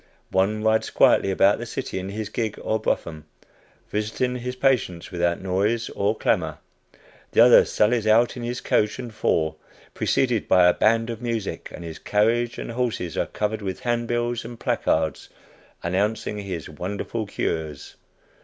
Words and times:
One 0.31 0.63
rides 0.63 0.89
quietly 0.89 1.29
about 1.29 1.59
the 1.59 1.65
city 1.67 1.99
in 1.99 2.09
his 2.09 2.27
gig 2.27 2.57
or 2.63 2.79
brougham, 2.79 3.25
visiting 3.91 4.37
his 4.37 4.55
patients 4.55 5.11
without 5.11 5.39
noise 5.43 5.91
or 5.91 6.15
clamor 6.15 6.57
the 7.33 7.41
other 7.41 7.65
sallies 7.65 8.07
out 8.07 8.35
in 8.35 8.41
his 8.41 8.61
coach 8.61 8.97
and 8.97 9.13
four, 9.13 9.57
preceded 9.93 10.47
by 10.47 10.67
a 10.67 10.73
band 10.73 11.11
of 11.11 11.21
music, 11.21 11.69
and 11.71 11.83
his 11.83 11.99
carriage 11.99 12.57
and 12.57 12.71
horses 12.71 13.15
are 13.15 13.27
covered 13.27 13.61
with 13.61 13.81
handbills 13.81 14.43
and 14.43 14.59
placards, 14.59 15.29
announcing 15.83 16.39
his 16.39 16.67
"wonderful 16.67 17.27
cures." 17.27 17.93